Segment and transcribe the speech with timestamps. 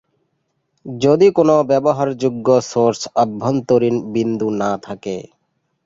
[0.85, 5.15] যদি কোনো ব্যবহারযোগ্য সোর্স অভ্যন্তরীণ বিন্দু না থাকে।